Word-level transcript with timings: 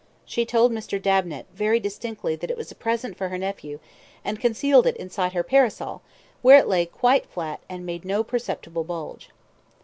She 0.25 0.47
told 0.47 0.71
Mr. 0.71 0.99
Dabnet 0.99 1.45
very 1.53 1.79
distinctly 1.79 2.35
that 2.35 2.49
it 2.49 2.57
was 2.57 2.71
a 2.71 2.75
present 2.75 3.15
for 3.15 3.29
her 3.29 3.37
nephew, 3.37 3.79
and 4.25 4.39
concealed 4.39 4.87
it 4.87 4.97
inside 4.97 5.33
her 5.33 5.43
parasol, 5.43 6.01
where 6.41 6.57
it 6.57 6.67
lay 6.67 6.87
quite 6.87 7.27
flat 7.27 7.59
and 7.69 7.85
made 7.85 8.03
no 8.03 8.23
perceptible 8.23 8.83
bulge. 8.83 9.29